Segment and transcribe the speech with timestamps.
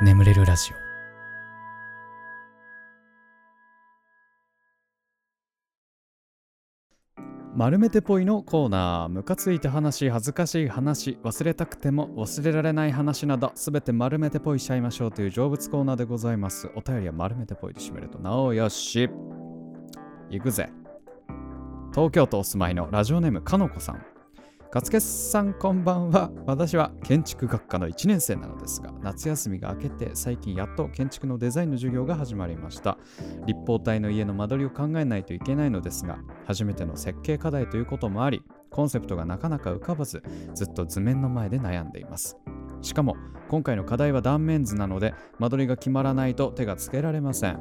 [0.00, 0.76] 眠れるラジオ。
[7.56, 9.08] 丸めてぽいのコーナー。
[9.08, 16.70] ムカついた話恥ずかしい話忘れたくても忘れられない話などすべて丸めてぽいしちゃいましょうという成仏コーナーでございます。
[16.76, 19.10] お便りは丸めてぽいで締めるとなおよし。
[20.30, 20.70] 行くぜ。
[21.92, 24.17] 東京都お住まいのラジオネームかのこさん。
[24.70, 26.30] 勝家さんこんばんは。
[26.44, 32.98] 私は建築学科の1年生なのですが夏休みが明けて最近やっと建築のデザインの授業が始まりました。
[33.46, 40.22] 立方体の家の間取りを考えないといけないのですが初めての設計課題ということもありコンセプトがなかなか浮かばず
[40.54, 42.36] ずっと図面の前で悩んでいます。
[42.82, 43.16] しかも
[43.48, 47.58] 今回の課題は断面図なので間取りが決まらないと手がつけられません。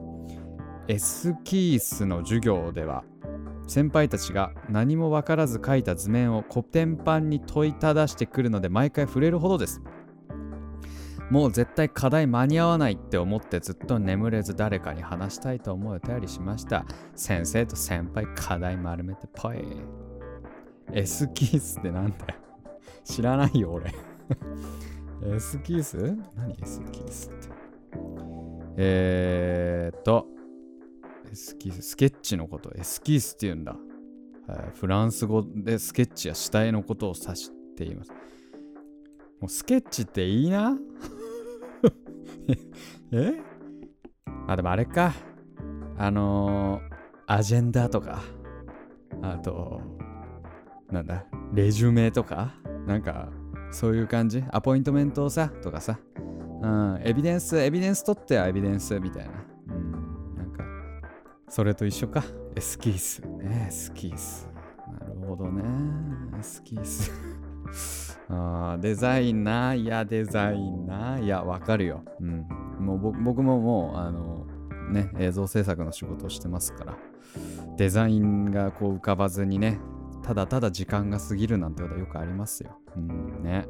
[0.90, 3.04] エスキースの授業では
[3.67, 9.81] 先輩たちが何も分からず描いた図面をコテンパンに問いただしてくるので毎回触れるほどです。
[11.30, 16.85] もう絶対課題間に合わないって思ってずっと眠れず誰かに話したいと思いお便りしました。
[17.15, 19.57] 先生と先輩課題丸めてぽい
[20.93, 22.35] エスキースってなんだよ。
[23.04, 23.93] 知らないよ俺。
[25.26, 25.98] エスキース？
[26.37, 27.49] 何エスキースって？
[28.77, 30.27] えーっと。
[31.32, 33.76] エスキース、スケッチのことエスキースって言うんだ。
[34.76, 38.12] フランス語でスケッチや下絵のことを指しています。
[39.42, 40.78] もうスケッチっていいな？
[43.12, 43.34] え？
[44.48, 45.14] あ、でもあれか。
[45.98, 46.94] あのー、
[47.26, 48.22] アジェンダとか、
[49.22, 49.82] あと、
[50.92, 52.54] なんだ、レジュメとか、
[52.86, 53.30] なんか、
[53.72, 54.44] そういう感じ？
[54.52, 56.00] アポイントメントをさ、とかさ、
[56.62, 59.32] うん、エビデンス、エビデンス取ってはエビデンスみたいな。
[61.49, 62.23] それと一緒か。
[62.55, 63.21] エスキース。
[63.21, 64.50] ね、エスキース。
[65.00, 65.63] なるほどね。
[66.38, 67.12] エスキース。
[68.29, 69.73] あデザインな。
[69.73, 71.19] いや、デザインな。
[71.19, 72.03] いや、わかるよ。
[72.19, 72.45] うん。
[72.79, 74.45] もう僕ももう、あの、
[74.90, 76.97] ね、映像制作の仕事をしてますから、
[77.78, 79.80] デザインがこう浮かばずにね、
[80.24, 82.78] ただただ時間が過ぎるなんてことはよくありますよ。
[82.96, 83.66] うんね。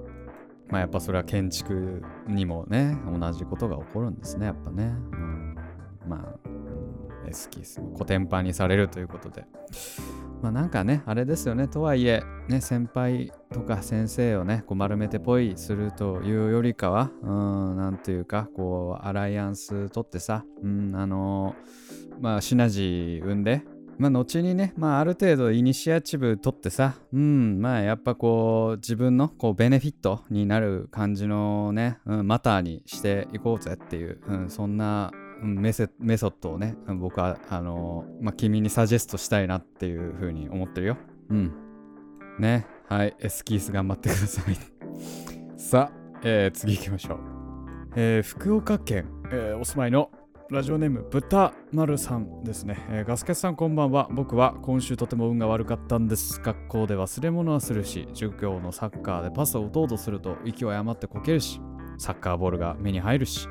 [0.69, 4.85] まあやっぱそれは建築にもね、同じことが起こるんですね、やっぱね。
[4.85, 5.55] うん、
[6.07, 6.47] まあ、
[7.31, 7.81] 好きです。
[7.95, 9.45] コテンパンにされるということで。
[10.41, 11.67] まあなんかね、あれですよね。
[11.67, 23.63] とはいえ、ね、先輩とか先生をね、こう丸めてぽいするというよりかは、うん、なんていうか、こう、アライアンス取ってさ、うん、あのー、まあ、シナジー生んで、
[23.97, 35.11] まあ、後にね、まあ、ある程度イニシアチブ取ってさ、うん、まあ、やっぱこう、自分のこうベネフィットになる感じのね、うん、マターにしていこうぜっていう、うん、そんな
[35.41, 40.97] メセメソッドをね僕はあのまあ、君にサジェストしたいなっていうふうに思ってるよ。
[41.29, 41.53] うん。
[42.39, 42.65] ね。
[42.87, 43.15] はい。
[43.19, 44.57] エスキース頑張ってください。
[45.57, 47.19] さあ、えー、次行きましょう、
[47.95, 50.11] えー、福岡県、えー、お住まいの
[50.49, 54.07] ラジオネーム豚丸さんですね、えー、ガスケツさんこんばんは。
[54.11, 56.39] 僕は今週とても運が悪かったんです。
[56.41, 61.59] 学校で忘れ物はするし授業のサッカーでパスを打とうとすると息を誤ってこけるし
[61.97, 63.49] サッカーボールが目に入るし。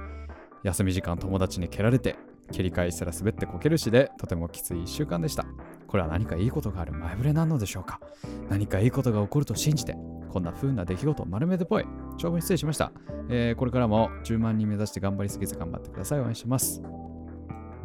[0.67, 2.17] 休み時間友達に蹴られて
[2.51, 5.47] 蹴り返したら滑ってこけるしでとてもきつい1週間でした。
[5.87, 8.01] これは何かいいことがある前触れなのでしょうか？
[8.49, 9.97] 何かいいことが起こると信じて
[10.29, 11.85] こんな風な出来事を丸めてぽい
[12.19, 12.91] 長文失礼しました、
[13.29, 16.21] えー、これからも10万人目指して頑張りすぎず頑張ってください。
[16.21, 16.83] 応援します。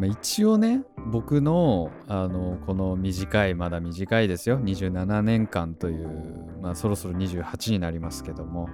[0.01, 0.81] まあ、一応ね
[1.11, 4.59] 僕のあのこの短いまだ短いですよ。
[4.59, 6.09] 27年間という、
[6.59, 8.67] まあ、そろそろ28になりますけども、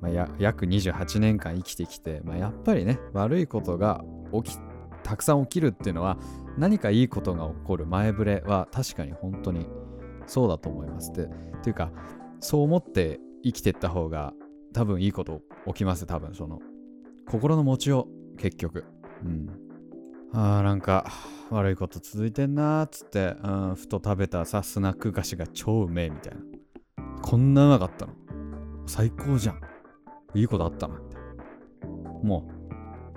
[0.00, 4.02] まあ、や約28年間生きてきて、まあ、やっぱりね悪いことが
[4.32, 4.58] 起き
[5.02, 6.16] たくさん起きるっていうのは
[6.56, 9.66] 何かいいことが起こる前触れは確かに本当に
[10.26, 11.12] そうだと思います。
[11.12, 11.28] でっ
[11.62, 11.92] ていうか
[12.40, 14.32] そう思って生きてった方が
[14.72, 16.60] 多分いいこと起きます多分その
[17.26, 18.86] 心の持ちよう結局。
[19.22, 19.71] うん。
[20.34, 21.06] あーなんか
[21.50, 26.40] 悪いこと続いてんなーっつって、うん、ふと食べたさスナック菓子が超うめえみたいな。
[27.20, 28.12] こんなうまかったの。
[28.86, 29.60] 最高じゃん。
[30.34, 31.16] いいことあったなって。
[31.86, 32.50] もうも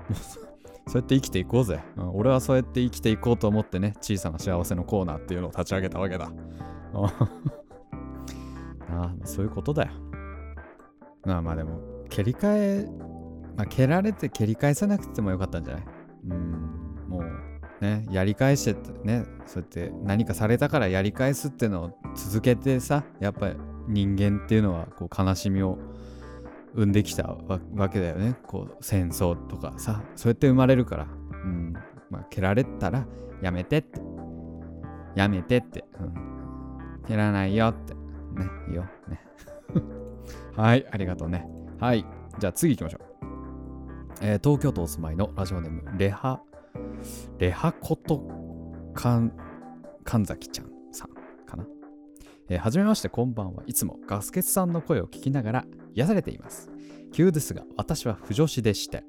[0.10, 6.30] う そうやって生きていこうぜ、うん、俺はそうやって生きていこうと思ってね小さな幸せのコーナーっていうのを立ち上げたわけだ。
[6.94, 7.12] あ
[8.90, 9.92] あそういうことだよ。
[11.26, 11.80] まあまあでも
[12.10, 12.90] 蹴り替え
[13.58, 15.86] まあ蹴られて蹴り返さなくてもよかったんじゃない？
[16.30, 16.85] うん。
[17.20, 17.26] も
[17.82, 23.56] うねやり返してってねそうやって何かされたからやり返すってのを続けてさやっぱり
[23.88, 25.78] 人間っていうのはこう悲しみを
[26.76, 27.36] 生んできた
[27.76, 28.36] わけだよね。
[28.46, 31.08] こう戦争とかさそうやって生まれるから。
[31.32, 31.74] うん。
[32.10, 33.08] まあ蹴られたら
[33.42, 34.02] やめてって。
[35.16, 37.94] やめてって、うん、蹴らないよって。
[37.94, 38.00] ね
[38.68, 39.22] いいよね。
[40.58, 41.48] はいありがとうね。
[41.80, 42.06] はい。
[42.38, 43.02] じゃあ次行きましょう。
[44.22, 46.42] えー東京都お住まいのラジオネームレハ。
[47.38, 48.24] レハこと
[48.94, 49.32] かん
[50.04, 51.66] 神崎ちゃんさんかな、
[52.50, 53.64] えーはじめましてこんばんは。
[53.66, 56.70] いつもガスケツさんの声を聞きながら癒されています。
[57.12, 59.04] 急ですが私は不女子でして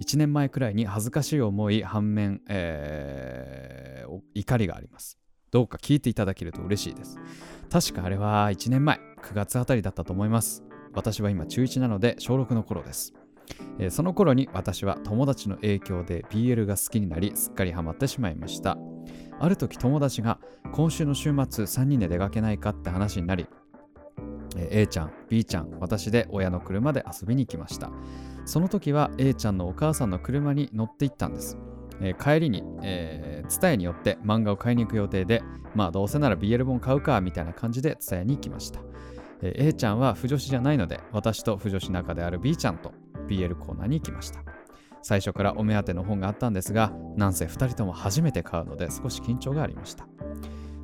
[0.00, 3.92] 1年前くらいに恥ずかしい思い反面、えー
[4.34, 5.18] 怒りがあります。
[5.50, 7.18] どうか聞いていただけると嬉しいです。
[7.70, 10.62] 確かあれは1年前9月あたりだったと思います。
[10.92, 13.14] 私は今中1なので小6の頃です。
[13.78, 18.76] えーその頃に私は友達の影響で BL が好きになりすっかりハマってしまいました。
[19.42, 20.38] ある時友達が
[20.72, 23.46] 今週の週末3人で出かけないかって話になり、
[24.56, 27.90] え A ちゃん B ちゃん私で親の車で遊びに行きました
[28.44, 31.58] その時は A ちゃんのお母さんの車に乗って行ったんです、
[32.00, 35.42] えー帰りに、えー、TSUTAYA によって漫画を買いに行く予定で
[35.74, 38.80] まあどうせなら BL 本買うかみたいな感じで TSUTAYA に行きました、
[39.42, 42.92] え A ちゃんは不女子じゃないので私と不女子仲である B ちゃんと
[43.28, 44.40] BL コーナーに行きました。
[45.02, 50.06] 最初からお目当ての本があったんですがなんせ2人とも初めて買うので少し緊張がありました。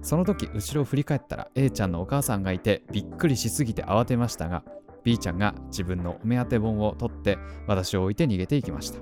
[0.03, 4.65] その時後ろを振り返ったら A ちゃんのお母さんがいてびっくりしすぎて慌てましたが
[5.05, 9.01] B ちゃんが自分のお目当て本を取って私を置いて逃げていきました。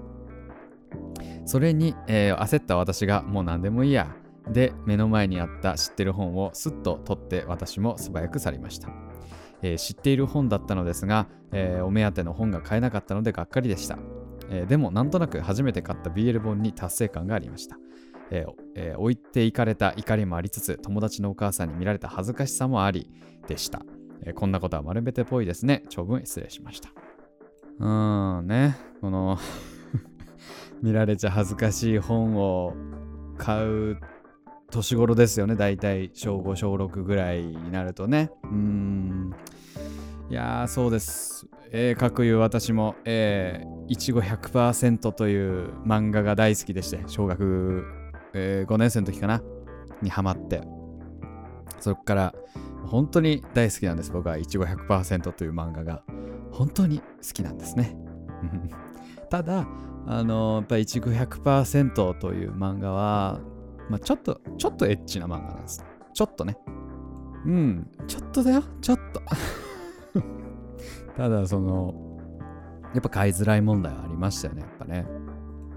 [1.44, 4.14] それに、えー焦った私がもう何でもいいや
[4.50, 8.88] で目の前にあった知ってる本をスッと取って私も素早く去りました、
[9.66, 13.98] えー知っている本だったのですが、えーお目当ての本が買えなかったのでがっかりでした、
[14.50, 17.76] えーでもなんとなく初めて買った BL 本に達成感がありました。
[18.30, 23.10] えーえー置いていかれた怒りもありつつ友達のお母さんに見られた恥ずかしさもあり
[23.46, 23.82] でした、
[24.22, 25.82] えーこんなことは丸めてっぽいですね。
[25.88, 26.90] 長文失礼しました。
[27.78, 28.76] うーんね。
[29.00, 29.38] この
[30.82, 32.74] 見られちゃ恥ずかしい本を
[33.38, 33.98] 買う
[34.70, 35.54] 年頃ですよね。
[35.54, 38.30] だいたい小5小6ぐらいになるとね。
[38.44, 39.32] うん。
[40.28, 41.46] いやーそうです。
[41.70, 47.84] えー、かくいう私も、えー、いちご100%という漫画が大好きでして小学、
[48.34, 49.42] えー5年生の時かな
[50.02, 50.62] にハマって
[51.80, 52.34] そこから
[52.86, 56.02] 本当に大好きなんです僕はいちご100%という漫画が。
[56.50, 57.76] 本当に好きなんです。
[57.76, 57.96] ね
[59.28, 59.66] ただ
[60.06, 63.40] あのやっぱりいちご100%という漫画は、
[63.90, 65.84] まあ、ちょっとちょっとエッチな漫画なんです。
[66.14, 66.56] ちょっとね。
[67.44, 68.64] うんちょっとだよ。
[68.80, 69.20] ちょっと。
[71.16, 71.94] ただその
[72.94, 75.06] やっぱ買いづらい問題はありましたよねやっぱね。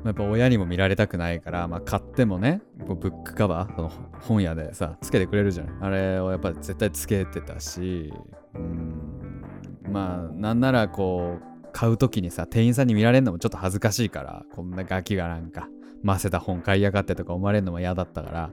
[0.06, 3.92] やっぱ親にも見られたくないから、まあ、買ってもねブックカバーその
[4.22, 8.14] 本屋でさつけてくれるじゃんあれをやっぱ絶対つけてたし
[8.56, 9.44] うん。
[9.92, 15.68] まあなんならこう買う時にさ店員さんに見られるのもちょっと恥ずかしいからこんなガキがなんか
[16.02, 18.52] ませた本買いやがってとか思われるのも嫌だったから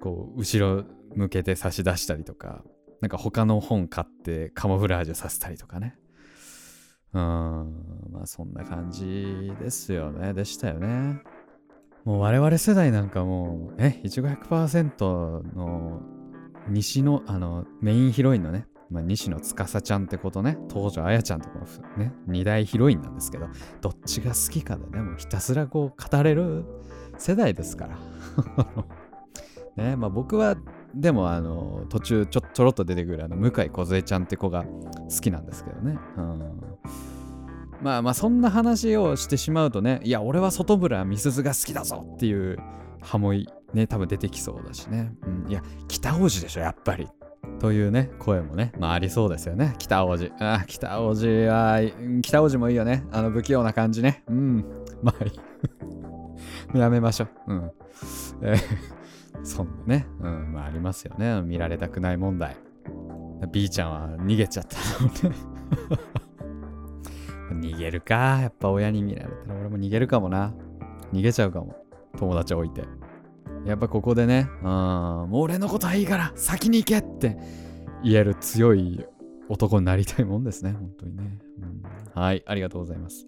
[0.00, 0.84] こう後ろ
[1.14, 2.62] 向けて差し出したりとか
[3.04, 5.94] なんか他の本買ってカモフラージュさせたりとかね。
[7.12, 7.20] うん。
[8.10, 10.32] まあそんな感じですよね。
[10.32, 11.20] でしたよね。
[12.06, 16.00] もう我々世代なんかもうえいちご100%の
[16.68, 20.56] 西のあのメインヒロインのね、まあ、西野司ちゃんってことね。
[20.72, 21.66] 東條綾ちゃんってこの
[22.02, 23.48] ね二大ヒロインなんですけど
[23.82, 26.64] どっちが好きかでねもうひたすらこう語れる
[27.18, 27.98] 世代ですから。
[29.76, 30.56] ねまあ僕は
[30.94, 36.52] でもあの途中ちょちょろっと出てくるあの向井梢ちゃんって子が好きなんですけどね、うん、
[37.82, 42.58] まあまあそんな話をしてしまうとねいや俺は外村美鈴が好きだぞっていう
[43.00, 47.08] ハモいね多分出てきそうだしね、うん、いや北王子でしょやっぱり。
[47.60, 49.74] というね声もねまあありそうですよね。
[49.78, 51.80] 北王子あ北王子は
[52.22, 53.04] 北王子もいいよね。
[53.12, 54.24] あの不器用な感じね。
[54.28, 54.64] うん。
[55.02, 55.38] まあいい。
[56.78, 57.52] やめましょう。
[57.52, 57.70] うん。
[58.42, 59.03] えー
[59.42, 61.42] そんなね、うん、まあありますよね。
[61.42, 62.56] 見られたくない問題。
[63.52, 65.36] B ちゃんは逃げちゃったのね。
[67.68, 68.40] 逃げるか。
[68.40, 70.54] やっぱ親に見られたら俺も逃げるかもな。
[71.12, 71.76] 逃げちゃうかも。
[72.16, 72.84] 友達置いて。
[73.64, 77.38] やっぱここでね、うん、もう俺のことはいいから先に行けって
[78.02, 79.06] 言える強い
[79.48, 80.72] 男になりたいもんですね。
[80.72, 81.38] 本当にね。
[82.14, 83.26] うん、はい、ありがとうございます。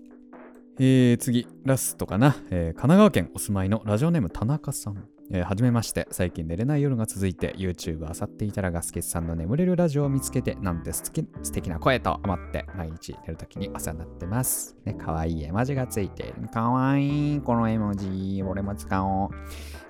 [0.78, 5.08] えー、次、ラストかな、えー神奈川県お住まいのラジオネーム田中さん。
[5.30, 14.76] えーはじめまして、最近寝れない夜が続いて YouTube あさっていたらガスケツさんの眠れるラジオを見つけてなんて素敵素敵な声と思って毎日寝るときにお世話になってます。
[14.84, 16.48] ね、かわいい絵文字がついている。
[16.48, 19.30] かわいい、この絵文字、俺も使おう。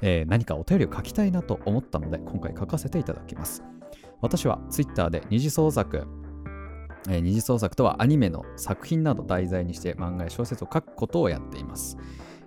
[0.01, 3.63] えー何かお便りを書きたいなと思ったので今回書かせていただきます。
[4.23, 6.07] 私は Twitter で二次創作、
[7.09, 11.99] えー二次創作とはアニメの作品など題材にして漫画や小説を書くことをやっています。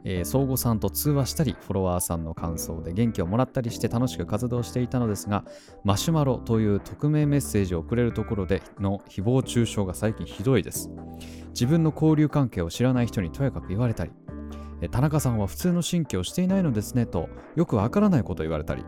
[0.04, 5.44] えー、相互さんと通話したり、フォロワーさんの感想で元気をもらったりして楽しく活動していたのですが、
[5.84, 10.90] マシュマロという匿名メッセージをくれるところでの誹謗中傷が最近ひどいです。
[11.50, 14.12] 自分の交流関係を知らない人にとやかく言われたり、
[14.92, 18.86] 田中さんは普通の神経をしていないのですねとよくわからないことを言われたり、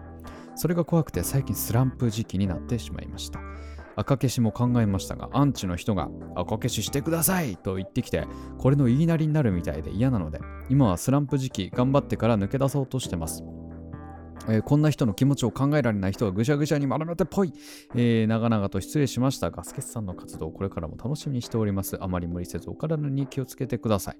[0.55, 3.39] それが怖くて最近スランプ時期になってしまいました。
[4.01, 8.27] 赤消しも考えましたが、アンチの人が赤消ししてくださいと言ってきて、
[8.57, 10.39] これの言いなりになるみたいで嫌なので、
[10.69, 13.43] 今はスランプ時期頑張ってから抜け出そうとしてます。
[14.47, 17.53] えー、こんな人の気持ちを考えられない人はぐしゃぐしゃに丸めてぽい、
[17.93, 21.97] えー、長々と失礼しましたが、スケスさんの活動をこれからも楽しみにしております。
[22.03, 24.17] あまり無理せずお体に気をつけてください。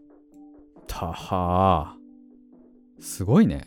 [0.85, 3.01] たはー。
[3.03, 3.65] すごいね。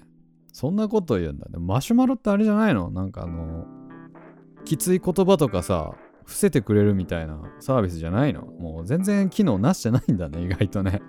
[0.53, 1.59] そんなこと言うんだね。
[1.59, 2.89] マシュマロってあれじゃないの？
[2.93, 3.67] なんかあの、
[4.65, 8.43] きつい言葉とかさ、伏せてくれるみたいなサービスじゃないの？
[8.43, 11.03] もう全然機能なしじゃないんだね、 意外とね。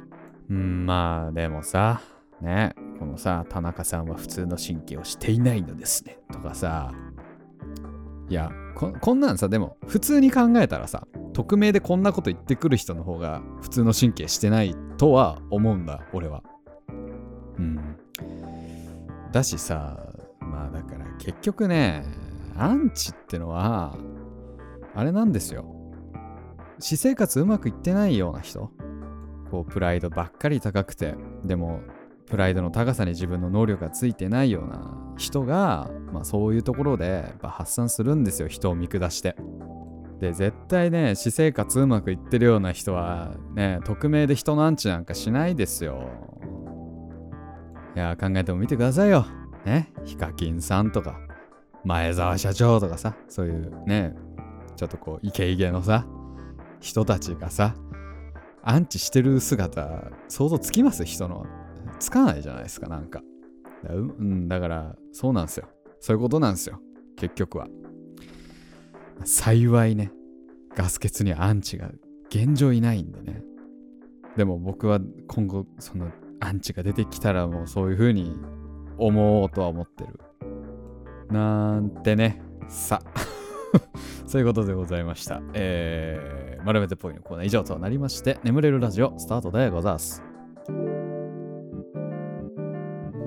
[0.49, 2.01] うん、まあでもさ、
[2.41, 6.19] ね、このさ、田中さんは普通の神経をしていないのですね。
[6.31, 6.91] とかさ、
[8.29, 16.43] いやこ、こんなんさ、でも普通に考えたらさ、匿名でこんなこと言ってくる人の方が普通の神経してないとは思うんだ、俺は。
[17.57, 17.79] うん。
[19.31, 19.97] だしさ、
[20.39, 22.03] まあだから結局ね、
[22.57, 23.95] アンチってのは、
[24.95, 25.65] あれなんですよ。
[26.79, 28.71] 私生活うまくいってないような人。
[29.51, 31.81] こう、プライドばっかり高くて、でも、
[32.27, 39.35] プライドの高さに自分の能力がついてないような人が、まあそういうところで発散するんですよ、人を見下して。
[40.19, 46.09] で、絶対ね、私生活うまくいってるような人は、ね、匿名で人のアンチなんかしないですよ。
[47.95, 49.25] いや、考えてもみてくださいよ。
[49.65, 51.19] ね、ヒカキンさんとか、
[51.83, 54.15] 前澤社長とかさ、そういうね、
[54.75, 56.05] ちょっとこうイケイケのさ
[56.79, 57.75] 人たちがさ
[58.63, 61.05] アンチしてる姿想像つきます？
[61.05, 61.45] 人の。
[61.99, 63.21] つかないじゃないですかなんか。
[63.83, 65.67] だ,、うん、だからそうなんですよ。
[65.99, 66.79] そういうことなんですよ。
[67.15, 67.67] 結局は。
[69.23, 70.11] 幸いね。
[70.75, 71.91] ガス欠にはアンチが
[72.29, 73.43] 現状いないんでね。
[74.35, 78.35] でも僕は今後そのアンチが出てきたらもうそういう風に
[78.97, 80.19] 思おうとは思ってる。
[81.29, 82.41] なんてね。
[82.67, 82.99] さ。
[84.25, 85.41] そういうことでございました。
[85.53, 90.23] えー、丸めてぽいのコーナー以上となりまして、眠れるラジオスタートでございます。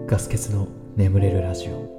[0.06, 1.98] ガス欠の眠れるラジオ。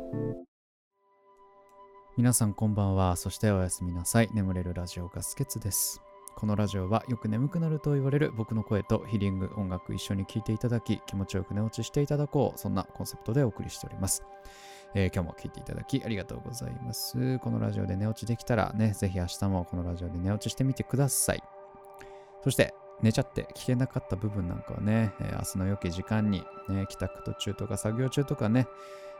[2.18, 3.16] 皆さんこんばんは。
[3.16, 4.30] そしておやすみなさい。
[4.34, 6.02] 眠れるラジオガス欠です。
[6.36, 14.24] このラジオはよく眠くなると言われる僕の声とヒーリング音楽一緒に聴いていただき気持ちよく寝落ちしていただこうそんなコンセプトでお送りしております。
[14.96, 17.40] えー、今日も聞いていただきありがとうございます。
[17.40, 21.44] このラジオで寝落ちできたらね、ぜひ明日もこのラジオで寝落ちしてみてください。
[22.44, 28.68] そして、寝ちゃって聞けなかった部分なんかはね、えー、明日の良き時間に、ね、帰宅途中とか作業中とかね、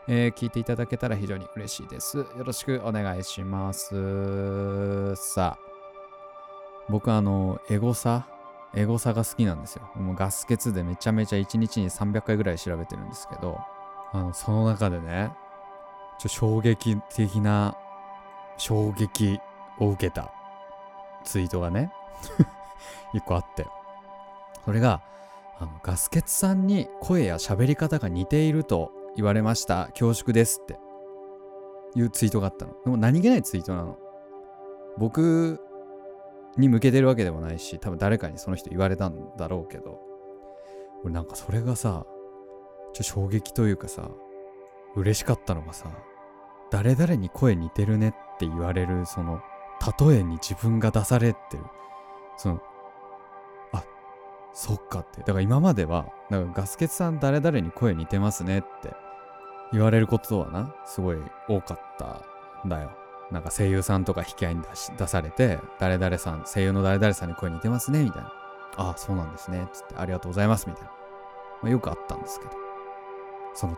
[0.06, 2.18] えー、聞いていただけたら非常に嬉しいです。
[2.18, 5.14] よろしくお願いします。
[5.16, 5.70] さあ、
[6.88, 8.26] 僕あの、エゴサ、
[8.74, 9.90] エゴサが好きなんですよ。
[9.96, 13.58] もうガス欠でめちゃめちゃ1日に300回ぐらい調べてるんですけど、
[14.12, 15.32] あの、その中でね、
[16.20, 17.76] ちょ衝撃的な
[18.58, 19.40] 衝撃
[19.78, 20.30] を受けた
[21.24, 21.90] ツイートがね
[23.14, 23.66] 一個あって。
[24.66, 25.00] それが
[25.58, 30.78] あのガスケツさんに声や喋り方が似ていると言われました恐縮ですって。
[31.96, 32.74] いうツイートがあったの。
[32.84, 33.98] でも何気ないツイートなの。
[34.98, 35.58] 僕
[36.58, 39.98] に向けてるわけでもないし多分誰かにその人言われたんだろうけど。
[41.02, 42.04] 俺なんかそれがさ
[42.92, 44.10] ちょ衝撃というかさ
[44.96, 45.86] 嬉しかったのがさ
[46.70, 49.40] 誰々に声似てるねって言われるその
[49.98, 51.64] 例えに自分が出されてる。
[52.36, 52.62] その
[53.72, 53.82] あ
[54.52, 55.20] そっかって。
[55.20, 58.94] だから今まではなんかガスケツさん誰々に声似てますねって
[59.72, 61.18] 言われることはなすごい
[61.48, 62.22] 多かった
[62.66, 62.92] んだよ。
[63.30, 68.32] なんか声優さんとか引き合いに出し出されて誰々さん声優の誰々さんに声似てますねみたいな。
[68.76, 70.90] ああそうなんですねつってありがとうございますみたいな、
[71.62, 72.52] まあ、よくあったんですけど。
[73.54, 73.76] その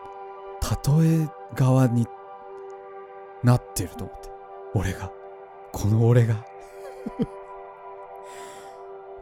[0.63, 2.07] 例え側に
[3.43, 4.31] なってると思って。
[4.75, 5.13] 俺が。
[5.73, 6.45] この俺が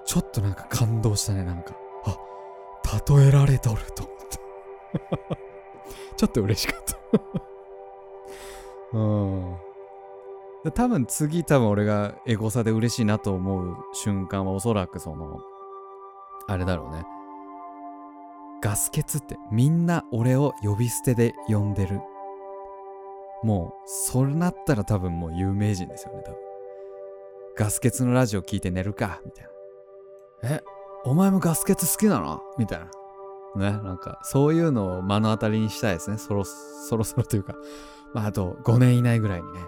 [0.04, 1.76] ちょっとなんか感動したね、なんか。
[2.04, 2.18] あ、
[3.14, 4.38] 例えられとると思って。
[6.16, 6.98] ちょっと嬉しかった
[8.98, 9.56] うん。
[10.74, 15.40] 多分次多分俺がエゴサで嬉しいなと思う瞬間はおそらくその、
[16.46, 17.06] あれだろうね。
[18.62, 22.00] ガス欠ってみんな俺を呼び捨てで呼んでる
[23.42, 26.40] もう、そうなったら多分もう有名人ですよね、多分。
[27.56, 29.44] ガス欠のラジオ聞いて寝るか、みたい
[30.42, 30.56] な。
[30.56, 30.60] え、
[31.04, 32.42] お前もガス欠好きなの？
[32.58, 32.78] みたい
[33.56, 33.70] な。
[33.72, 36.18] ね、なんか、そういうのを目の当たりにしたいですね。
[36.18, 37.54] そろそろそろというか、
[38.14, 39.60] まあ、あと5年以内ぐらいにね。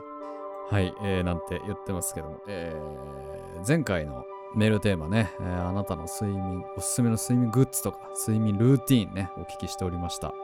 [0.70, 10.34] はい、えー、なんて言ってますけども、えー、前回のメールテーマね、えー、あなたの睡眠、おすすめの睡眠グッズとか、睡眠ルーティーンね、お聞きしておりました。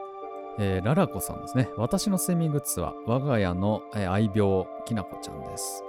[0.57, 1.69] えー、ララコさんですね。
[1.77, 5.83] 私の睡眠グッズは、我が家の、えー、愛病、きなこちゃんです。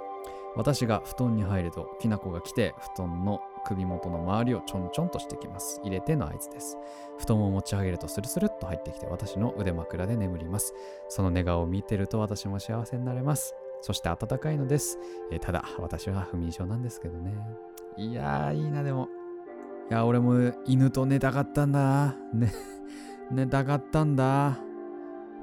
[0.55, 5.79] 私が布団に入ると、きなこが来て、布団の首元の周りをちょんちょんとしてきます。
[5.83, 6.77] 入れての合図です。
[7.19, 10.73] 布団を持ち上げるとスルスルっと入ってきて私の腕枕で眠ります。
[11.09, 13.55] その寝顔を見てると私も幸せになれます。
[13.81, 14.99] そして暖かいのです。
[15.31, 17.33] えー、ただ、私は不眠症なんですけどね。
[17.97, 19.09] いやー、いいな、でも。
[19.89, 22.15] いや、俺も犬と寝たかったんだ。
[22.33, 22.51] ね、
[23.31, 24.57] 寝たかったんだ。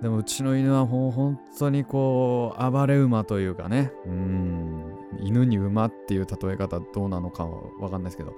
[0.03, 3.93] でもうちの犬はもう本当にこう暴れ馬というかね。
[4.07, 4.85] うん
[5.19, 8.35] 犬に馬っていう例え方どうなのかはわかんないですけど。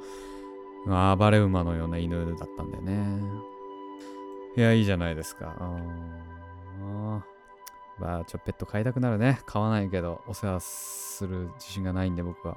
[1.17, 3.21] 暴れ馬のような犬だったんだよね。
[4.57, 5.55] いやいいじゃないですか。
[5.59, 7.25] あ
[7.99, 9.41] まあちょペット飼いたくなるね。
[9.45, 12.57] 飼わないけどお世話する自信がないんで僕は。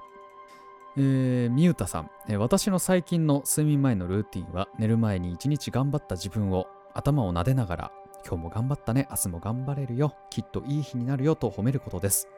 [0.95, 7.91] えー、みゆたさん、えー、私の最近の睡眠前のルーティンは寝る前に一日頑張った自分を頭を撫でながら
[8.25, 12.29] 今日も頑張ったね、明日も頑張れるよ、きっといい日になるよと褒めることです。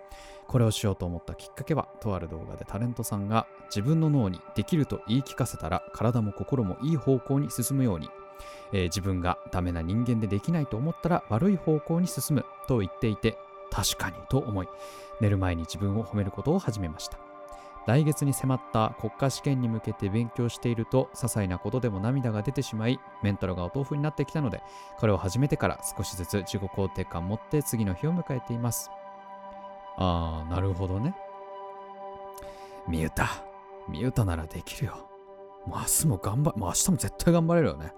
[0.47, 8.09] これをしようと思ったきっかけは、とある動画でタレントさんが自分の脳にできると言い聞かせたら体も心もいい方向に進むように、
[8.74, 13.38] えー、自分がダメな人間でできないと思ったら悪い方向に進むと言っていて、
[13.71, 14.67] 確かにと思い、
[15.21, 17.25] 寝る前に自分を褒めることを始めました。
[17.85, 24.63] 来月に迫った国家試験に向けて勉強していると些細なことでも涙が出てしまいメンタルがお豆腐になってきたので
[24.97, 28.89] これを始めてから少しずつ自己肯定感を持って次の日を迎えています。
[29.97, 31.15] ああなるほどね。
[32.87, 33.43] ミュータ。
[33.87, 35.07] ミュータならできるよ。
[35.65, 37.93] もう明日も頑張もう明日も絶対頑張れるよね。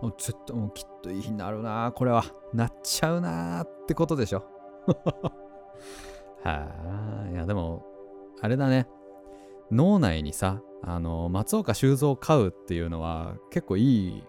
[0.00, 4.44] もう絶対もうきっといい日になるなこれはなっちゃうなってことでしょ。
[6.42, 6.68] は
[7.24, 7.84] あいやでも
[8.40, 8.88] あれだね。
[9.72, 14.24] 脳内にさ、あの、松岡修造を飼うっていうのは結構いい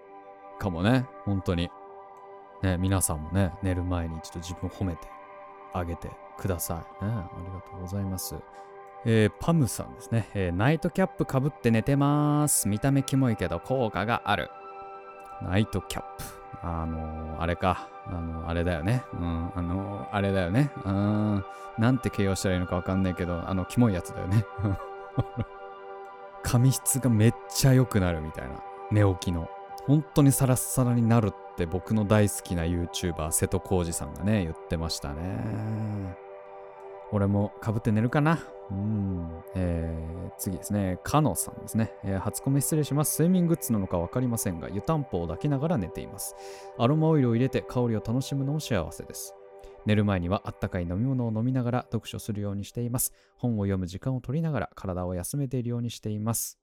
[0.57, 1.69] かもね、本当に。
[2.63, 5.07] ね、皆さんもね、寝る前に一度自分を褒めて
[5.73, 7.05] あげてください。
[7.05, 8.35] ね、ありがとうございます。
[9.05, 12.69] えー、パムさんですね、えー、ナイトキャップかぶって寝てます。
[12.69, 14.49] 見た目キモいけど効果がある。
[15.41, 16.23] ナイトキャップ。
[16.61, 17.89] あのー、あれか。
[18.05, 19.03] あの、あれだよね。
[19.13, 20.71] うん、あの、あれだよね。
[20.85, 21.43] うん、
[21.77, 24.45] なんて形容したらいいのかわかんないけど、あの、キモいやつだよね。
[26.43, 29.47] 髪質がめっちゃ良くなるみたいな寝起きの
[29.85, 36.17] 本当にサラッサラになるって僕の大好きな YouTuber 瀬戸康史さんがね言ってましたね
[37.11, 38.39] 俺もかぶって寝るかな
[38.71, 40.99] うん、えー、次ですね。
[41.03, 43.21] かのさんですね、えー、初コメ失礼します。
[43.21, 46.35] 睡眠グッズなのか分かりませんが、湯たんぽを抱きながら寝ています。
[46.77, 49.35] アロマオイルを入れて香りを楽しむのも幸せです。
[49.85, 53.13] 寝る前にはあったかい飲み物を飲みながら読書するようにしています。
[53.37, 56.59] 本を読む時間を取りながら体を休めているようにしています。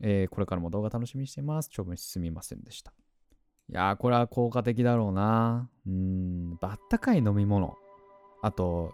[0.00, 1.68] えー、これからも動画楽しみにしています。
[1.70, 2.92] 長文すみませんでした。
[3.70, 5.68] いやー、これは効果的だろうな。
[5.86, 7.76] うん、あったかい飲み物。
[8.42, 8.92] あと、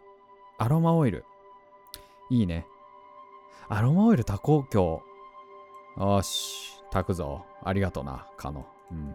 [0.59, 1.25] アロマオイル。
[2.31, 2.67] いいね。
[3.69, 5.01] アロマオイル多幸鏡。
[5.97, 7.45] よし、炊くぞ。
[7.63, 8.67] ありがとな、かの。
[8.91, 9.15] うん。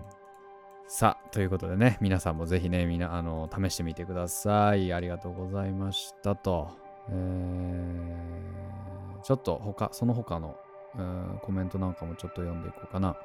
[0.91, 4.91] さあ、ということでね、皆さんもぜひね、みな、あの、試してみてください。
[4.91, 6.71] ありがとうございましたと。
[7.09, 10.57] えー、ちょっと他、その他の、
[10.95, 13.15] えー、コメントなんかもちょっと読んでいこうかな。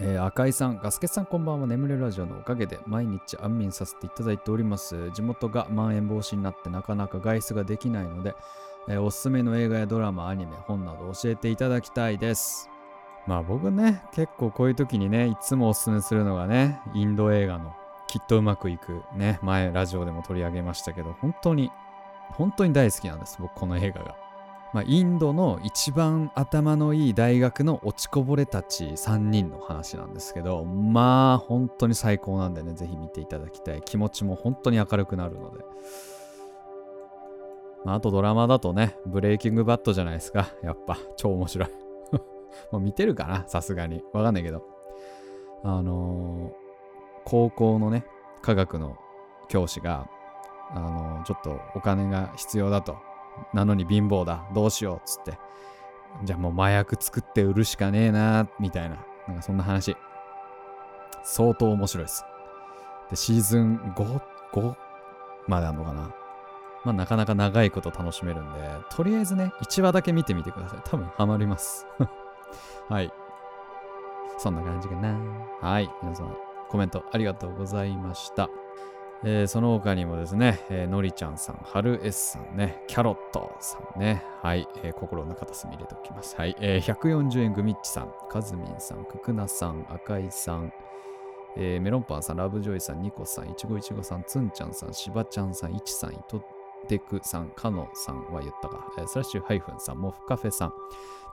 [0.00, 1.66] えー、赤井さん、ガスケさんこんばんは。
[1.66, 5.12] 眠れラジオのおかげで毎日安眠させていただいております。
[5.12, 8.34] 地元がまん延防止になってなかなか外出ができないので、
[8.90, 12.68] えー、おすすめの映画やドラマ、アニメ、本など教えていただきたいです。
[13.26, 17.74] まあ僕ね、結構こういう時にね、いつもおすすめするのがね、インド映画の
[18.06, 21.70] きっとうまくいくね、前ラジオでも取り上げましたけど、本当に、
[22.32, 24.16] 本当に大好きなんです、僕この映画が。
[24.74, 33.82] まあ、インドの一番頭のいい大学の落ちこぼれたち3人の話なんですけど、まあ本当に最高なんでね、ぜひ見ていただきたい。
[33.82, 35.64] 気持ちも本当に明るくなるので。
[37.84, 40.48] まあ、あとドラマだとね、ブレイキングバットじゃないですか。
[40.62, 41.83] やっぱ、超面白い。
[42.72, 44.02] もう見てるかなさすがに。
[44.12, 44.64] わかんないけど。
[45.62, 46.52] あのー、
[47.24, 48.04] 高校のね、
[48.42, 48.96] 科学の
[49.48, 50.08] 教師が、
[50.70, 52.98] あのー、ちょっとお金が必要だと。
[53.52, 54.46] なのに貧乏だ。
[54.54, 54.96] どうしよう。
[54.98, 55.38] っつって。
[56.22, 59.04] じゃあもう麻薬作って売るしかねえな、みたいな。
[59.26, 59.96] なんかそんな話。
[61.24, 62.24] 相当面白いです。
[63.10, 64.20] で、シーズン5、
[64.52, 64.74] 5
[65.48, 66.14] まであんのかな。
[66.84, 70.78] まあなかなか長いこと楽しめるんで、とりあえずね、1話だけ見てみてください。
[70.84, 71.86] 多分ハマります。
[72.88, 73.12] はい。
[74.38, 75.16] そんな感じかな。
[75.60, 75.90] はい。
[76.02, 76.36] 皆さん、
[76.68, 78.48] コメントありがとうございました。
[79.26, 86.36] えーその他にもですね、えーのりちゃんさん、はる S さんね、キャロットさんね、はい、えー心の片隅入れておきます。
[86.36, 90.72] はい、えー140円グミッチさん、かずみんさん、くくなさん、赤井さん、
[91.56, 96.42] えーメロンパンさん、ラブジョイさん、ニコさん、いちごいちごさん、つんちゃんさん、しばちゃんさん、いちさん、いと
[96.84, 100.72] てくさん、かのさんは言ったか、えースラッシュハイフンさん、モフカフェさん、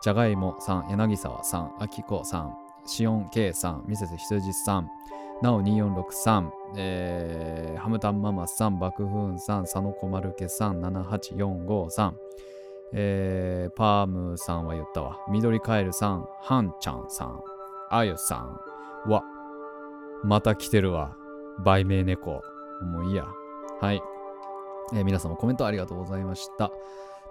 [0.01, 4.89] じゃがいもさん、柳沢さん、あきこさん、しおんけいさん、ミセスひつじさん、
[5.41, 12.17] なお2463、えー、ハムタンママさん、バクフーンさん、佐野こまるけさん、7845さん、
[12.93, 15.17] えー、パームさんは言ったわ。
[15.29, 17.41] 緑カエルさん、ハンちゃんさん、
[17.89, 18.35] あゆさ
[19.07, 19.23] ん、わ、
[20.23, 21.15] また来てるわ。
[21.63, 22.41] 売名猫。
[22.81, 23.25] もういいや。
[23.79, 24.01] はい。
[24.93, 26.71] えー皆様コメントありがとうございました。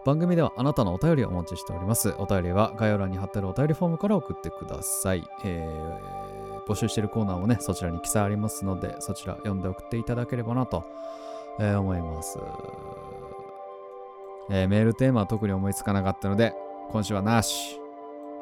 [0.05, 2.15] 番組ではあなたのお便りをお待ちしております。
[2.19, 5.25] お便りは概要欄に貼ってあるお便りフォームから送ってください。
[5.45, 6.31] えー
[6.67, 10.85] 募集しているコーナーもね、そちらに記載ありますので、そちら読んで送っていただければなと、
[11.59, 12.39] えー思います、
[14.51, 16.55] えーメールテーマは特に思いつかなかったので、
[16.91, 17.81] 今週はなし。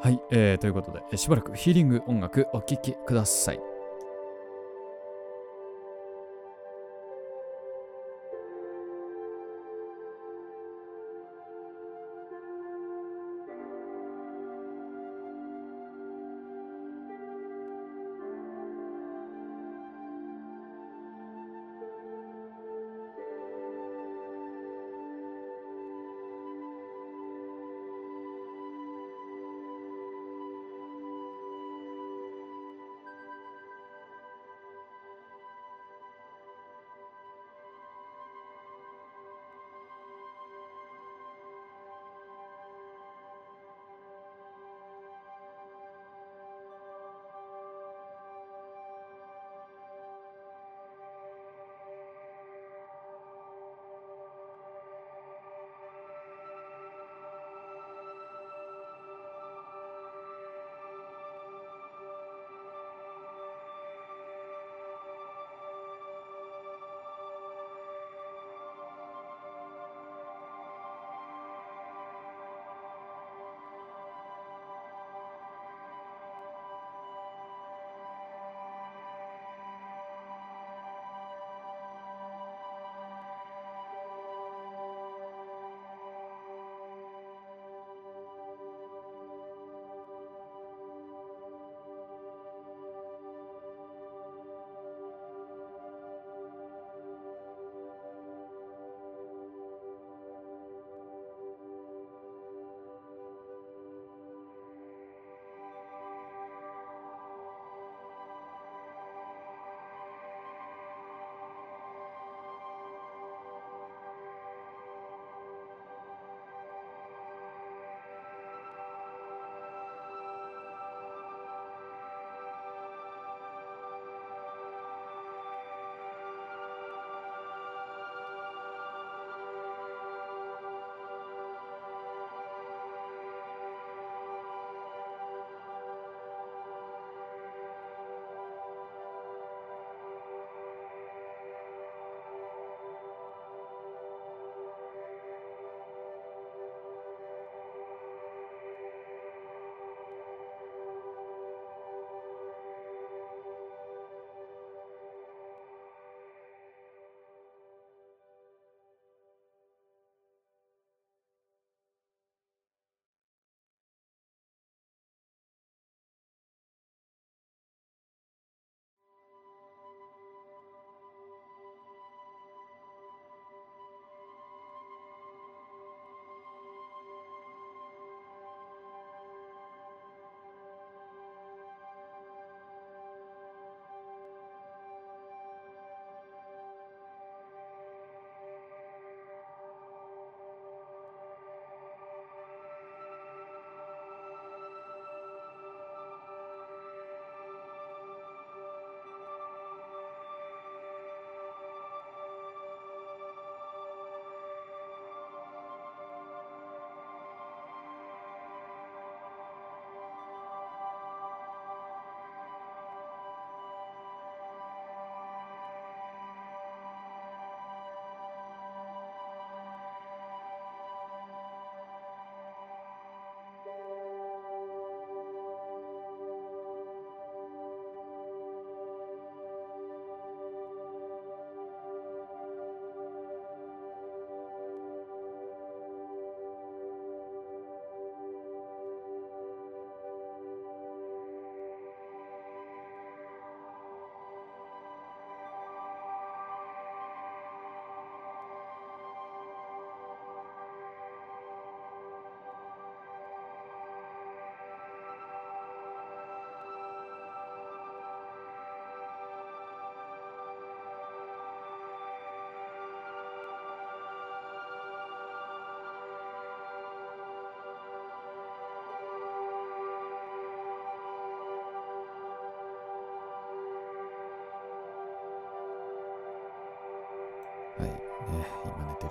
[0.01, 3.68] はい、えーということで、しばらくヒーリング音楽お聴きください。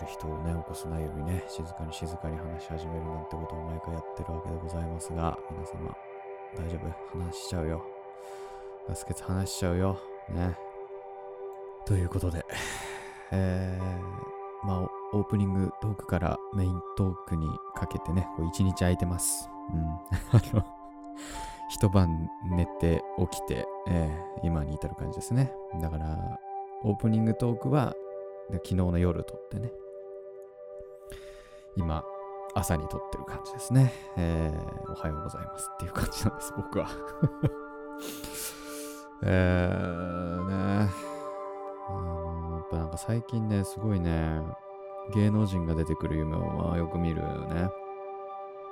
[0.08, 5.94] 人をね、起こさないようにね、静かに静かに話し始めるなんてことを毎回やってるわけでございますが、皆様、
[6.56, 6.78] 大丈
[7.12, 7.18] 夫？
[7.18, 7.84] 話しちゃうよ。
[8.88, 9.98] ガス欠話しちゃうよ。
[10.30, 10.56] ね。
[11.84, 12.44] ということで、
[13.30, 19.48] えー、まあ、オープニングトークからメイントークにかけてね、一日空いてます。
[19.72, 19.84] うん。
[20.32, 20.64] あの、
[21.70, 25.52] 一晩寝て起きて、えー今に至る感じですね。
[25.80, 26.38] だから、
[26.84, 27.94] オープニングトークは、
[28.52, 29.72] 昨日の夜撮ってね、
[31.78, 32.04] 今、
[32.54, 33.92] 朝に撮ってる感じですね。
[34.16, 34.58] えー
[34.90, 36.88] おはようございますっていう感じなんです、僕は。
[39.22, 40.90] えー、ね。
[41.88, 44.42] あの、やっぱなんか最近ね、すごいね、
[45.14, 47.70] 芸能人が出てくる夢をまあよく見るよね。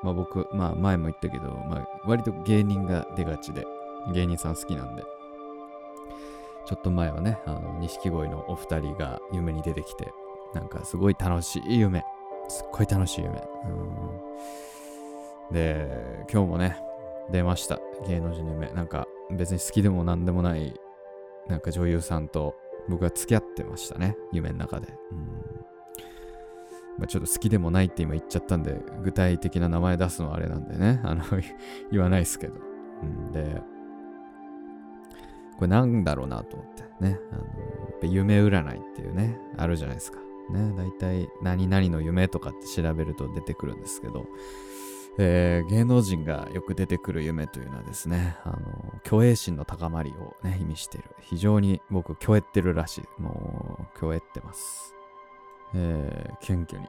[0.03, 3.65] まあ僕、まあ前も言ったけど、まあ割と芸人が出がちで、
[4.13, 5.05] 芸人さん好きなんで。
[6.65, 10.13] ちょっと前はね、あの、錦鯉のお二人が夢に出てきて、
[10.55, 12.05] なんかすごい楽しい夢。
[12.49, 13.43] すっごい楽しい夢。
[13.65, 14.17] うん
[15.53, 16.77] で、今日もね、
[17.31, 17.79] 出ました。
[18.09, 18.69] 芸能人の夢。
[18.71, 20.75] なんか別に好きでもなんでもない、
[21.49, 22.57] なんか女優さんと
[22.89, 24.17] 僕は付き合ってましたね。
[24.33, 24.89] 夢の中で。
[25.13, 25.67] うん
[26.99, 31.01] まあ、ちょっと好きでもないって今言っちゃったんで、具体的な名前出すのはあれなんでね。
[31.05, 31.25] あの、
[31.93, 32.55] 言わないですけど。
[33.03, 33.61] うんで、
[35.57, 37.19] これなんだろうなと思ってね。
[37.33, 37.37] あ
[38.07, 40.19] の、夢占いっていうね、あるじゃないですか。
[40.51, 44.27] ね、大体何々の夢とかって調べると出てくるんですけど、
[45.19, 51.11] えー芸能人がよく出てくる夢というのはですね、あの、虚栄心の高まりをね、意味している。
[51.21, 53.23] 非常に僕、虚栄ってるらしい。
[53.23, 54.95] もう、虚栄ってます。
[55.75, 56.89] えー謙虚に、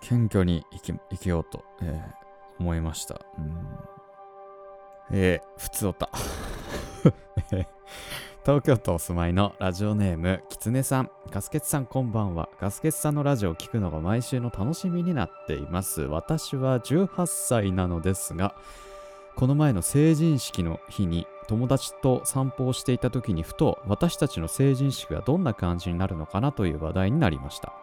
[0.00, 2.20] 謙虚に生き生きようと、えー
[2.60, 3.22] 思いました。
[3.38, 3.56] うん
[5.12, 6.10] えー、ふつおた。
[8.42, 11.10] 東京都お住まいのラジオネームきつねさん。
[11.30, 12.48] ガスケツさんこんばんは。
[12.58, 16.00] ガスケツさんのラジオを聞くのが毎週の楽しみになっています。
[16.00, 18.54] 私は18歳なのですが
[19.36, 27.74] この前の成人式の日に友達と散歩をしていた時にふと私たちの成人式はどんな感じになるのかなという話題になりました。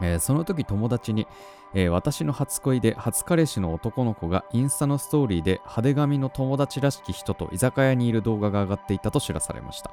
[0.00, 1.26] えーその時友達に、
[1.74, 9.92] えー私の初恋で初彼氏の男の子がインスタのストーリーで派手髪の友達らしき人と居酒屋にいる動画が上がっていたと知らされました、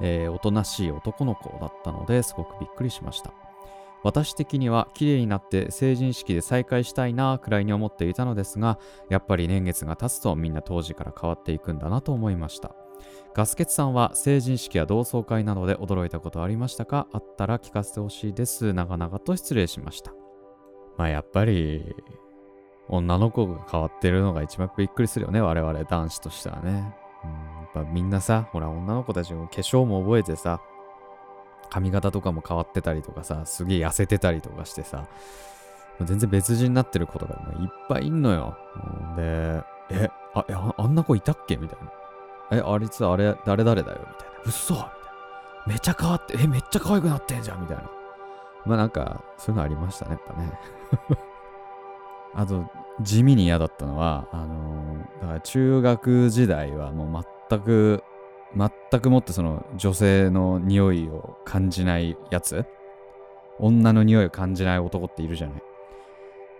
[0.00, 3.32] えーおとなしい男の子だったのですごくびっくりしました。
[4.04, 12.74] 私的には綺麗になって成人式で再会したいなくらいに思っていたのですがやっぱり年月が経つとみんな当時から変わっていくんだなと思いました。
[13.34, 17.06] ガスケツさんは成人式や同窓会などで驚いたことありましたか？
[17.12, 18.72] あったら聞かせてほしいです。
[18.72, 20.12] 長々と失礼しました。
[20.98, 21.94] まあやっぱり、
[22.88, 25.40] 女の子が変わってるのが一番びっくりするよね。
[25.40, 26.94] 我々男子としてはね。
[27.24, 30.60] うん、やっぱみんなさ、ほら女の子たちも化粧も覚えてさ、
[31.70, 35.06] 髪型とかも変わってたりとかさ、すげえ痩せてたりとかしてさ、
[36.02, 38.58] 全然別人になってる子とかもいっぱいいんのよ。
[39.16, 41.56] で、え、あ、えああんな子いたっけ？
[41.56, 41.90] みたいな。
[42.50, 44.34] え、あいつあれ、誰々だよみたいな。
[44.44, 44.92] 嘘みたいな。
[45.74, 47.90] めちゃ変わって、え、めっちゃ可愛くなってんじゃんみたいな。
[48.64, 51.18] まあなんか、そういうのありましたね、やっぱね。
[52.34, 52.64] あと、
[53.00, 58.02] 地味に嫌だったのは、あのーだから中学時代はもう全く、
[58.56, 62.66] 全くもってその女性の匂いを感じないやつ
[63.58, 65.62] 女の匂いを感じない男っているじゃない。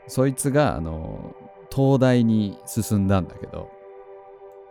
[0.07, 3.71] そいつが、あのー東大に進んだんだけど、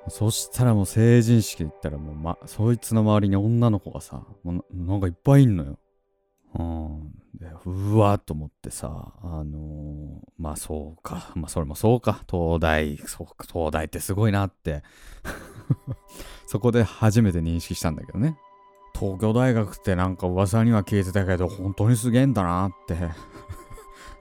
[0.08, 5.80] そしたらもう成人式行ったらもう、ま、そいつの周りに女の子がさ、もうなんかいっぱいいんのよ。
[6.58, 7.12] うん。
[7.40, 11.32] で、うわーと思ってさ、あのーまあそうか。
[11.36, 12.24] まあそれもそうか。
[12.30, 14.84] 東大、そうか、東大ってすごいなって。
[16.48, 18.38] そこで初めて認識したんだけどね。
[18.94, 22.98] 東京大学ってなんか噂には聞いてたけど、本当にすげえんだなって。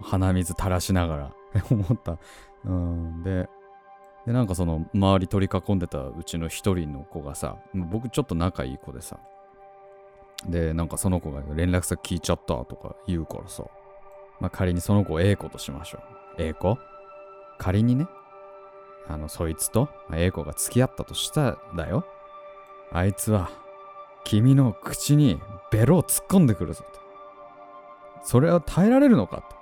[0.02, 1.34] 鼻水垂らしながら
[1.70, 2.18] 思った。
[2.64, 3.22] うん。
[3.22, 3.48] で、
[4.30, 9.18] で、なんかその周り取り囲んでたうちの一人の子がさ、僕ちょっと仲いい子でさ、
[10.46, 13.64] で、なんかその子が連絡先聞いちゃったとか言うからさ、
[14.38, 15.98] まあ仮にその子を A 子としましょ
[16.38, 16.42] う。
[16.42, 16.78] A 子
[17.58, 18.06] 仮にね、
[19.08, 22.06] あの、そいつと A 子が付き合ったとしたらだよ。
[22.92, 23.50] あいつは、
[24.22, 25.40] 君の口に
[25.72, 27.00] ベロを突っ込んでくるぞと。
[28.22, 29.56] それは耐えられるのかと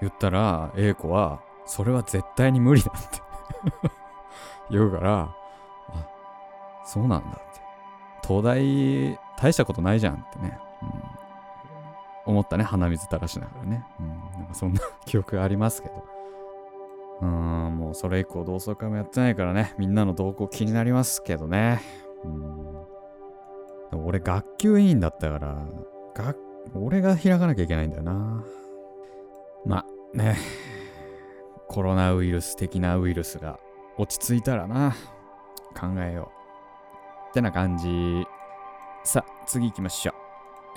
[0.00, 3.29] 言ったら、A 子は、それは絶対に無理だって
[4.70, 5.34] 言うから、
[5.88, 6.06] あ、
[6.84, 7.60] そうなんだって。
[8.26, 10.58] 東大、大したことないじゃんってね。
[12.26, 13.84] うん、思ったね、鼻水垂らしながらね。
[13.98, 16.04] うん、なんかそんな記憶ありますけど。
[17.20, 21.80] うーん、もうそれ以降同窓会もやってないからね、みんなの動向気になりますけどね。
[23.92, 25.56] うん、俺学級委員だったから、
[26.14, 28.44] 学俺が開かなきゃいけないんだよな。
[29.64, 29.78] ま
[30.14, 30.36] あね、
[31.70, 33.60] コロナウイルス的なウイルスが
[33.96, 34.96] 落ち着いたらな、
[35.78, 36.32] 考えよ
[37.28, 37.30] う。
[37.30, 38.26] ってな感じ。
[39.04, 40.14] さあ、次行きましょう。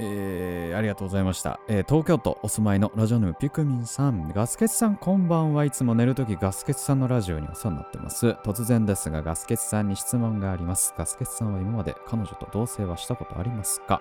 [0.03, 4.29] えー、ありがとうございました、えー、東京都お住まいのラジオネームピクミンさん。
[4.29, 8.27] ガスケツさん、こんばんはいつも寝るときガスケツさんのラジオにお世話になってます。
[8.43, 10.93] 突然ですが、ガスケツさんに質問があります。
[10.95, 13.99] ガスケツさんは今まで彼女と同棲はしたことありますか？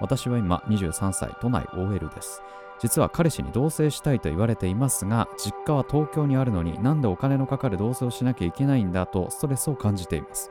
[0.00, 2.42] 私は今23歳、都内 OL です。
[2.80, 10.50] 実は彼氏に同棲したいと言われていますが、実家は東京にあるのになんでお金のかかる同棲をしなきゃいけないんだとストレスを感じています。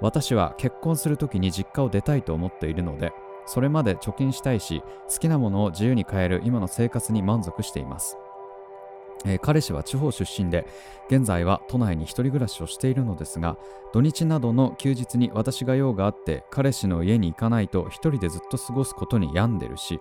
[0.00, 3.12] 私は結婚するときに実家を出たいと思っているので、
[3.46, 8.16] それまで貯金したいし、好きなものを自由に買える今の生活に満足しています。
[9.24, 10.66] えー、彼氏は地方出身で
[11.08, 13.58] 現在は都内に一人暮らしをしているのですが
[13.92, 20.00] 土日などの休日に私が用があって彼氏の家に行かないと一人でずっと過ごすことに病んでるし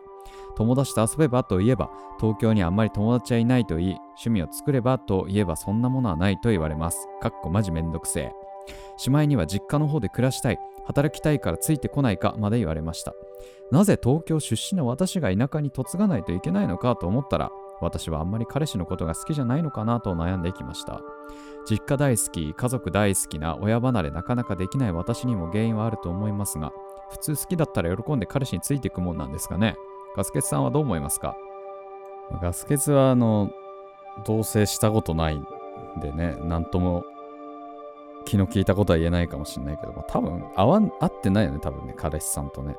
[0.56, 7.08] 友達と遊べばといえば東京にあんまり友達はいないと言い趣味を作ればといえばそんなものはないと言われます。
[7.22, 8.32] かっこマジめんどくせえ。
[8.98, 10.60] しまいには実家の方で暮らしたい。
[10.86, 13.14] 働きたいからついてこないかまで言われました。
[13.72, 21.02] なぜ東京出身の私が田舎に嫁がないといけないのかと思ったら私はあんまり彼氏のことが好きじゃないのかなと悩んでいきました。
[21.70, 26.72] 実家大好き家族大好きな親離れなかなかできない私にも原因はあると思いますが
[27.12, 29.76] 普通好きだったら喜んで彼氏についていくもんなんですかね。
[30.16, 31.36] ガスケツさんはどう思いますか？
[32.42, 33.50] ガスケツはあの
[34.26, 35.46] 同棲したことないん
[36.02, 37.04] でね何とも
[38.26, 42.76] 気の利いたことは言えないかもしれないけど、まあ、多分合わん合ってないよね多分ね彼氏さんとね。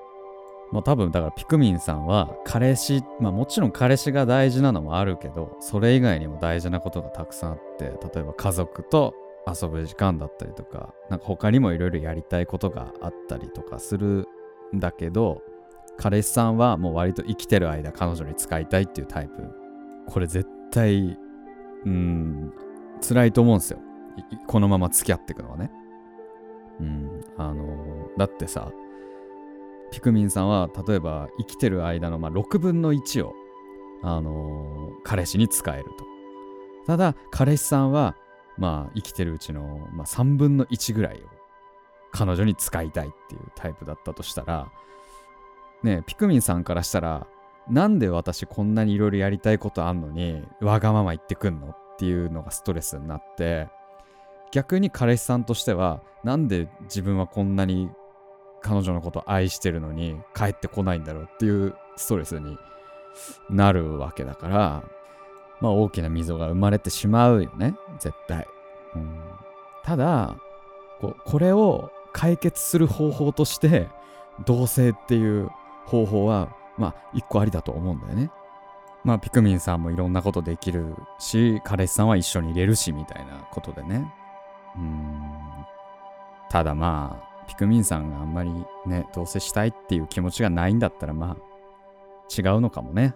[0.70, 9.14] まあ多分だからピクミンさんは彼氏まあもちろん彼氏が大事なのもあるけどそれ以外にも大事なことがたくさんあって例えば家族と
[9.48, 14.28] 遊ぶ時間だったりとかなんか他にもいろいろやりたいことがあったりとかする
[14.72, 15.42] んだけど
[16.00, 19.42] 彼氏さんはもう割と生きてる間彼女に使いたいっていうタイプ
[20.06, 21.18] これ絶対
[21.84, 22.52] うん
[23.06, 23.78] 辛いと思うんですよ
[24.46, 25.70] このまま付き合っていくのはね。
[26.80, 28.72] うん、あのだってさ、
[29.90, 33.34] ピクミンさんは例えば生きてる間のまあ6分の1を、
[34.02, 35.90] あの彼氏に使えると。
[36.86, 38.16] ただ、彼氏さんは、
[38.56, 41.18] まあ、生きてるうちの、まあ、3分の1ぐらいを
[42.10, 44.72] 彼女に使いたいっていうタイプだったとしたら、
[45.82, 47.26] ねピクミンさんからしたら、
[47.68, 53.68] なんで私こんなにいろいろやりたいことあんのに、わがまま言ってくんのっていうのがストレスになって、
[54.50, 57.90] 逆に彼氏さんとしてはなんで自分はこんなに
[58.62, 62.58] 彼女のこと愛してるのに帰ってこないんだろうっていうストレスに
[63.48, 64.84] なるわけだから
[65.60, 68.46] まあ大きな溝が生まれてしまうよね絶対、
[68.96, 69.20] うん、
[69.84, 70.36] ただ
[71.00, 73.88] ここれを解決する方法として
[74.44, 75.50] 同性っていう
[75.86, 78.30] 方法はまあ一個ありだと思うんだよね。
[79.04, 84.12] まあピクミンさんもいろんなことできるし彼氏さんは一緒に入れるしみたいなことでね。
[84.76, 85.22] うん。
[86.50, 88.50] ただまあピクミンさんがあんまり
[88.86, 91.50] ね同棲したいっていう気持ちがないんだったらまあ
[92.36, 93.14] 違うのかもね。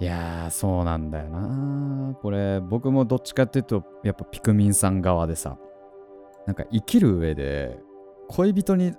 [0.00, 2.14] いやーそうなんだよな。
[2.22, 5.58] これ僕もどっちかっていうとやっぱピクミンさん側でさ
[6.46, 7.78] なんか生きる上で
[8.28, 8.94] 恋人に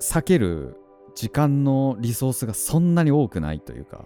[0.00, 0.76] 避ける
[1.14, 4.04] 時間のリソースがそんなに多くないというか。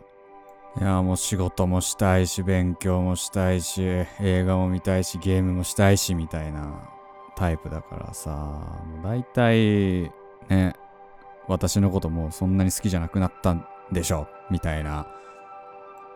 [0.80, 3.80] いやもう仕事もしたいし勉強もしたいし
[4.20, 6.90] 映画も見たいしゲームもしたいしみたいな
[7.36, 8.30] タイプだからさ。
[8.32, 10.10] もう大体
[10.48, 10.74] ね
[11.46, 15.06] 私のこともうそんなに好きじゃなくなったんでしょみたいな。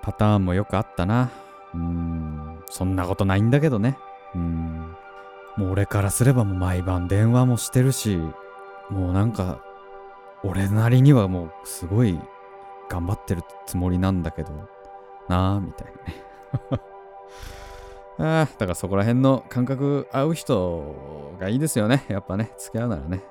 [0.03, 1.31] パターンもよくあったな。
[1.75, 2.61] うん。
[2.67, 3.97] そんなことないんだけどね。
[4.35, 4.97] うん。
[5.57, 8.17] もう俺からすればもう毎晩電話もしてるし
[8.91, 9.61] もうなんか
[10.45, 12.19] 俺なりにはもうすごい
[12.89, 14.51] 頑張ってるつもりなんだけど
[15.29, 16.25] なあみたいなね。
[18.21, 22.05] ああだからそこら辺の感覚合う人がいいですよね。
[22.09, 23.23] やっぱね付き合うならね。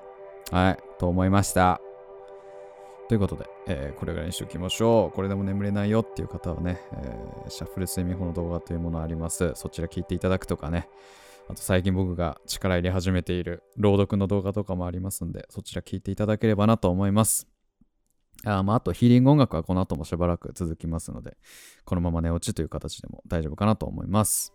[0.51, 1.81] はいと思いました。
[3.07, 5.15] ということで、えー、これぐらいにしておきましょう。
[5.15, 9.53] これでも眠れないよっていう方はね、えー、シャッフル睡眠法の動画というものあります。
[9.55, 10.89] そちら聞いていただくとかね、
[11.49, 17.47] あと最近僕が力入れ始めている朗読の動画とかもありますんで、そちら聞いていただければなと思います。
[18.45, 21.37] あまあ、あとヒーリング音楽はこの後もしばらく続きますので、
[21.85, 24.53] このまま寝落ちという形でも大丈夫かなと思います。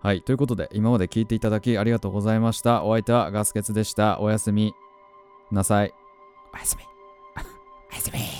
[0.00, 0.22] はい。
[0.22, 2.84] ということで、今まで聞いていただきありがとうございました。
[2.84, 4.20] お相手はガスケツでした。
[4.20, 4.74] おやすみ
[5.50, 5.92] なさい。
[6.52, 6.84] おやすみ。
[7.90, 8.33] おやすみ。